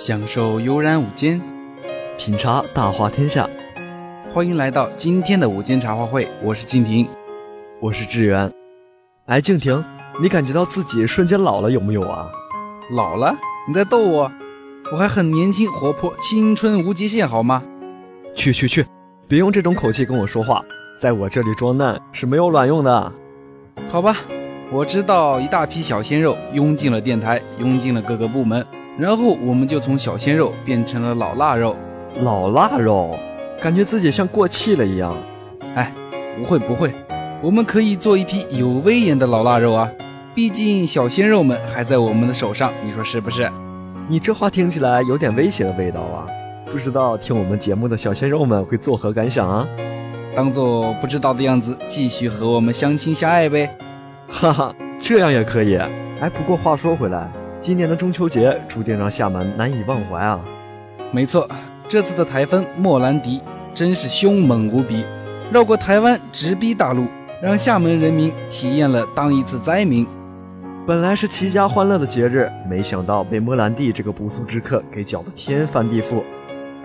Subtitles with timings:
[0.00, 1.38] 享受悠然午间，
[2.16, 3.46] 品茶大话天下。
[4.32, 7.06] 欢迎来到今天的午间茶话会，我是静婷，
[7.80, 8.50] 我是志远。
[9.26, 9.84] 哎，静婷，
[10.18, 12.30] 你感觉到自己瞬间老了有没有啊？
[12.92, 13.36] 老了？
[13.68, 14.32] 你在逗我？
[14.90, 17.62] 我还很年轻活泼，青春无极限，好吗？
[18.34, 18.86] 去去去，
[19.28, 20.64] 别用这种口气跟我说话，
[20.98, 23.12] 在我这里装嫩是没有卵用的。
[23.90, 24.16] 好吧，
[24.72, 28.66] 我知道一大批小鲜肉涌进了电台，涌进了各个部门。
[29.00, 31.74] 然后我们就从小鲜肉变成了老腊肉，
[32.20, 33.16] 老腊肉，
[33.58, 35.16] 感觉自己像过气了一样。
[35.74, 35.90] 哎，
[36.36, 36.92] 不会不会，
[37.40, 39.90] 我们可以做一批有威严的老腊肉啊！
[40.34, 43.50] 毕竟小鲜肉们还在我们的手上，你说是不是？
[44.06, 46.26] 你这话听起来有点威胁的味道啊！
[46.70, 49.66] 不知道听我们节目的小鲜肉们会作何感想啊？
[50.36, 53.74] 当做不知道的样子，继续和我们相亲相爱呗！
[54.30, 55.76] 哈哈，这样也可以。
[56.20, 57.32] 哎，不过话说回来。
[57.62, 60.40] 今年的中秋节注定让厦门难以忘怀啊！
[61.12, 61.46] 没错，
[61.86, 63.38] 这次的台风莫兰迪
[63.74, 65.04] 真是凶猛无比，
[65.52, 67.04] 绕过台湾直逼大陆，
[67.42, 70.06] 让厦门人民体验了当一次灾民。
[70.86, 76.22] 本来是齐家欢乐的节日，没想到被莫兰迪这个不速之客给搅得天翻地覆，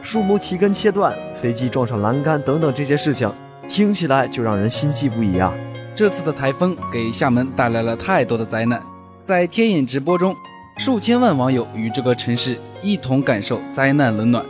[0.02, 3.32] 树木齐根切断，飞机撞上栏杆等等这些事情，
[3.70, 5.54] 听起来就让人心悸不已啊！
[5.96, 8.84] 这次的台风给厦门带来了太多的灾难，
[9.24, 10.36] 在天眼直播中。
[10.78, 14.46] 数千万网友与这个城市一同感受灾难冷暖。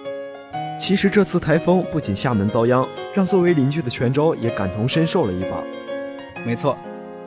[0.78, 5.64] 其实这次台风不仅厦门遭殃，让作为邻居的泉州也感同身受了一把。
[6.44, 6.76] 没错，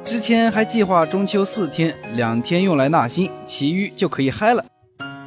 [0.04, 4.64] 之前还计划中秋四天，两天用来纳新，其余就可以嗨了。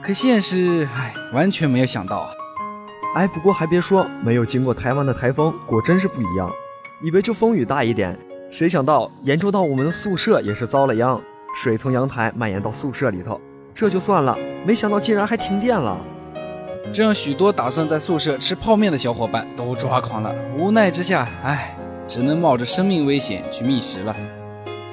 [0.03, 2.29] 可现实，唉，完全没有想到啊！
[3.15, 6.51] 哎，不过还别说，没有经过台湾的台风果真是不一样。
[7.01, 8.19] 以为就风雨大一点，
[8.51, 11.19] 谁想到严重到我们的宿舍也是遭了殃，
[11.55, 13.39] 水从阳台蔓延到宿舍里头。
[13.81, 15.97] 这就算了，没想到竟然还停电了，
[16.93, 20.31] 这让许多打算在宿舍吃泡面的小伙伴都抓狂了。
[20.55, 21.75] 无奈之下，唉，
[22.07, 24.15] 只能冒着生命危险去觅食了。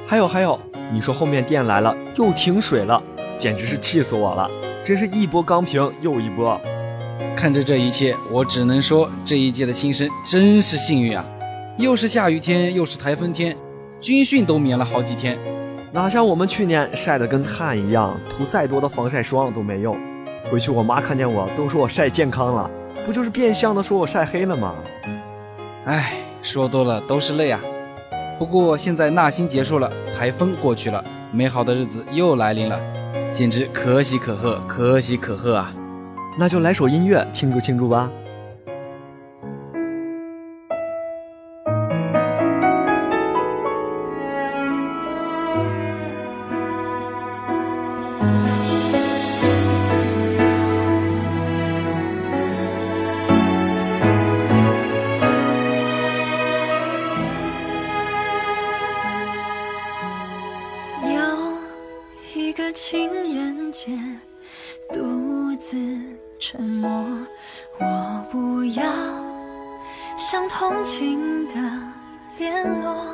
[0.06, 0.58] 还有还有，
[0.90, 3.02] 你说后面电来了又停水了，
[3.36, 4.50] 简直是气死我了！
[4.82, 6.58] 真是一波刚平又一波。
[7.36, 11.22] 看着这一切，我只能说这一届的新生真是幸运啊！
[11.76, 13.54] 又是下雨天，又是台风天，
[14.00, 15.38] 军训都免了好几天。
[15.90, 19.96] 哪像我们去年晒得跟炭一样，涂再多的防晒霜都没用。
[20.50, 22.70] 回去我妈看见我都说我晒健康了，
[23.06, 24.74] 不就是变相的说我晒黑了吗？
[25.86, 26.12] 唉，
[26.42, 27.60] 说多了都是泪啊。
[28.38, 32.78] 不过现在纳新结束了，台风过去了，美好的日子又来临了，
[33.32, 35.72] 简直可喜可贺，可喜可贺啊！
[36.38, 38.10] 那就来首音乐庆祝庆祝吧。
[62.80, 63.90] 情人节
[64.92, 65.76] 独自
[66.38, 66.88] 沉默
[67.80, 68.84] 我不要
[70.16, 71.54] 像同情的
[72.38, 73.04] 联络。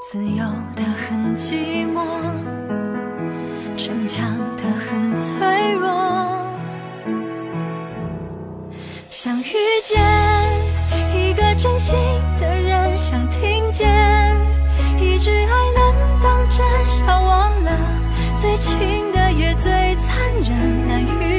[0.00, 0.44] 自由
[0.76, 2.04] 的很寂寞
[3.76, 5.90] 逞强的很脆弱。
[9.10, 10.00] 想遇见
[11.16, 11.98] 一个真心
[12.38, 14.13] 的人想听见
[16.56, 17.70] 真，想忘了
[18.40, 21.33] 最亲的也最残忍，难愈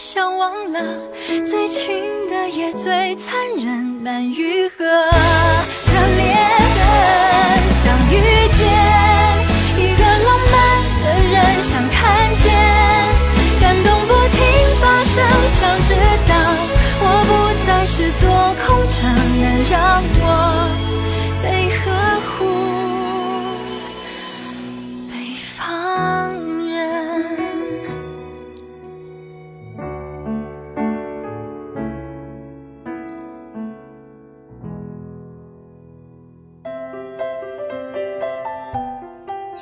[0.00, 0.80] 想忘了
[1.44, 5.09] 最亲的也最残忍，难愈合。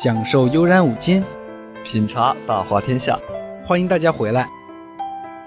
[0.01, 1.25] 享受悠然午间，
[1.83, 3.19] 品茶大话天下。
[3.67, 4.47] 欢迎大家回来。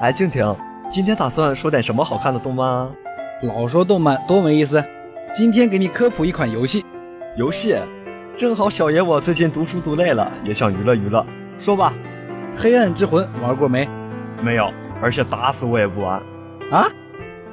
[0.01, 0.53] 哎，静婷，
[0.89, 2.89] 今天打算说点什么好看的动漫啊？
[3.43, 4.83] 老说动漫多没意思，
[5.33, 6.83] 今天给你科普一款游戏。
[7.37, 7.77] 游戏，
[8.35, 11.25] 正好小爷我最近读书读累了，也想娱乐娱乐。
[11.57, 11.93] 说吧，
[12.61, 13.87] 《黑暗之魂》玩过没？
[14.43, 14.69] 没有，
[15.01, 16.21] 而且打死我也不玩。
[16.69, 16.89] 啊？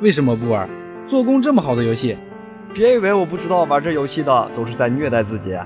[0.00, 0.68] 为什么不玩？
[1.06, 2.16] 做工这么好的游戏，
[2.74, 5.56] 别以为我不知道玩这游戏的都是在虐待自己。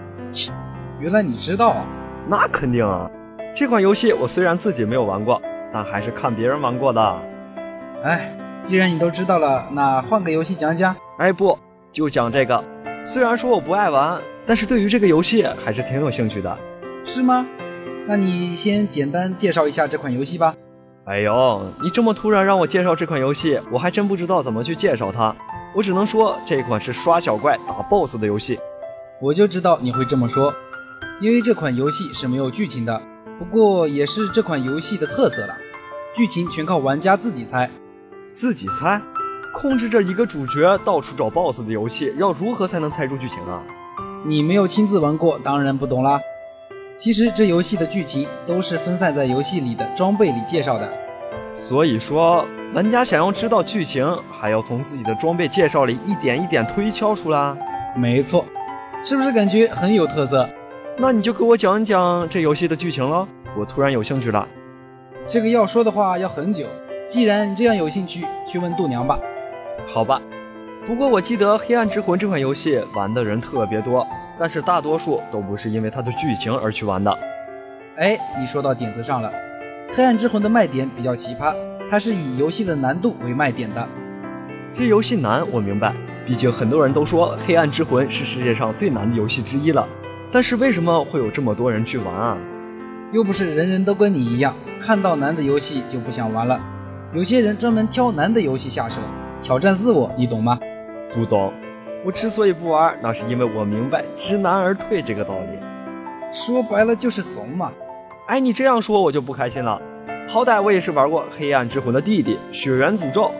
[1.02, 1.84] 原来你知道啊！
[2.28, 3.10] 那肯定啊，
[3.52, 7.18] 这款游戏我虽然自己没有玩过，但还是看别人玩过的。
[8.04, 8.32] 哎，
[8.62, 10.94] 既然你都知道了，那换个游戏讲讲。
[11.18, 11.58] 哎，不，
[11.90, 12.62] 就讲这个。
[13.04, 16.56] 虽然说我不爱玩，但是对于这个游戏还是挺有兴趣的。
[17.04, 17.44] 是吗？
[18.06, 20.54] 那你先简单介绍一下这款游戏吧。
[21.06, 25.34] 哎呦，你这么突然让我介绍这款游戏，我还真不知道怎么去介绍它。
[25.74, 28.56] 我只能说这款是刷小怪打 BOSS 的游戏。
[29.20, 30.52] 我就知道你会这么说，
[31.22, 33.00] 因为这款游戏是没有剧情的。
[33.38, 35.56] 不过也是这款游戏的特色了，
[36.12, 37.70] 剧情全靠玩家自己猜。
[38.32, 39.00] 自己猜？
[39.54, 43.62] 控制着一个主角到处找 BOSS 的游戏，要如何才能猜出剧情啊？
[44.26, 46.20] 你没有亲自玩过，当然不懂啦。
[46.96, 50.92] 其实这游戏的剧情都是分散在游戏里的装备里介绍的。
[51.54, 54.04] 所以说，玩家想要知道剧情，
[54.40, 57.56] 还要从自己的装备介绍里一点一点推敲出来。
[57.96, 58.44] 没错，
[59.04, 60.48] 是不是感觉很有特色？
[61.02, 63.26] 那你就给我讲一讲这游戏的剧情喽，
[63.58, 64.46] 我突然有兴趣了。
[65.26, 66.64] 这个要说的话要很久。
[67.08, 69.18] 既然你这样有兴趣，去问度娘吧。
[69.92, 70.22] 好吧，
[70.86, 74.06] 不过我记得《黑暗之魂》这款游戏玩的人特别多，
[74.38, 77.18] 但是大多数都不是因为它的剧情而去玩的。
[77.96, 79.28] 哎，你说到点子上了。
[79.96, 81.52] 《黑暗之魂》的卖点比较奇葩，
[81.90, 83.84] 它是以游戏的难度为卖点的。
[84.72, 85.92] 这游戏难，我明白，
[86.24, 89.84] 毕竟很多人都说《黑暗之魂》是世界上最难的游戏之一了。
[90.32, 92.38] 但是为什么会有这么多人去玩啊？
[93.12, 96.58] 又不是人人都跟你一样，看到难的游戏就不想玩了。
[97.12, 99.02] 有些人专门挑难的游戏下手，
[99.42, 100.58] 挑战自我，你懂吗？
[101.12, 101.52] 不懂。
[102.02, 105.58] 我之所以不玩，那是因为我明白知难而退这个道理。
[106.32, 107.70] 说白了就是怂嘛。
[108.26, 109.78] 哎，你这样说我就不开心了。
[110.26, 113.30] 好歹我也是玩过《黑暗之魂》的弟弟《血缘诅咒》。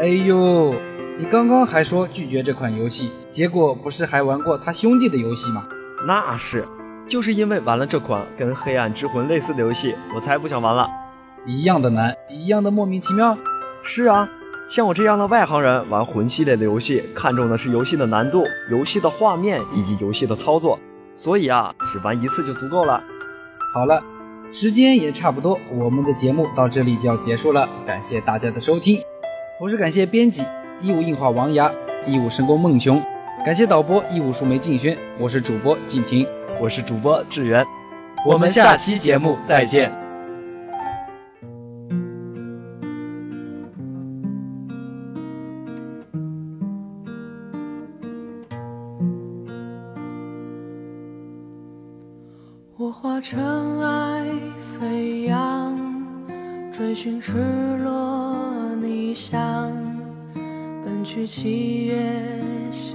[0.00, 0.72] 哎呦，
[1.18, 5.66] 你刚刚还说拒绝这款游戏，结果不是还玩过他兄弟的游戏吗？
[6.06, 6.64] 那是，
[7.06, 10.88] 就是因为玩了这款跟《黑暗之魂》类似的游戏，我才不想玩了。
[11.46, 13.36] 一样的难，一样的莫名其妙。
[13.82, 14.28] 是啊，
[14.68, 20.78] 像我这样的外行人玩魂系列的游戏，看重的是游戏的难度、游戏的画面以及游戏的操作，
[21.14, 23.02] 所以啊，只玩一次就足够了。
[23.74, 24.02] 好了，
[24.52, 29.00] 时间也差不多，我们的节目到这里就要结束了，感谢大家的收听。
[29.58, 30.44] 同时感谢编辑
[30.80, 31.70] 义务硬化王牙，
[32.06, 33.02] 义务神功孟琼，
[33.44, 36.24] 感谢导播义务树莓静轩，我是主播静婷，
[36.60, 37.66] 我是主播志源，
[38.24, 39.90] 我们下期节目再见。
[52.76, 54.24] 我化尘埃
[54.78, 55.76] 飞扬，
[56.70, 57.32] 追寻赤
[57.82, 59.72] 裸逆翔，
[60.84, 61.96] 奔去七月
[62.70, 62.94] 心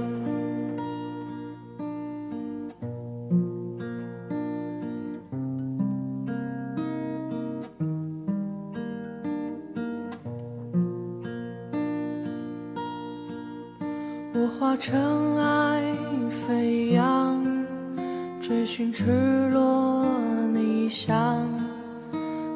[14.43, 15.83] 我化尘埃
[16.47, 17.45] 飞扬，
[18.41, 19.05] 追寻赤
[19.53, 20.03] 裸
[20.51, 21.47] 逆翔，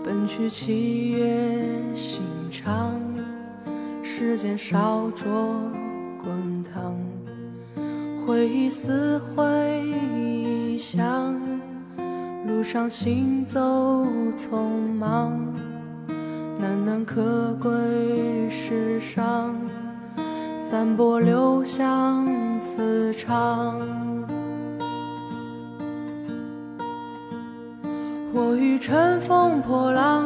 [0.03, 2.23] 奔去七月心。
[2.49, 2.99] 长，
[4.01, 5.29] 时间烧灼
[6.23, 6.95] 滚烫，
[8.25, 9.93] 回忆似回
[10.79, 11.39] 响，
[12.47, 13.59] 路上行走
[14.35, 14.57] 匆
[14.97, 15.37] 忙，
[16.59, 17.69] 难能可贵
[18.49, 19.55] 世上，
[20.67, 22.27] 散播留香
[22.59, 23.79] 磁场。
[28.33, 30.25] 我欲乘风破浪，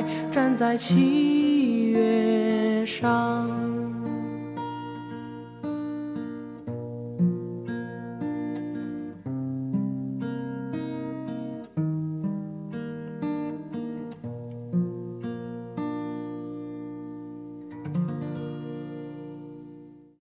[0.31, 3.80] 站在七月上。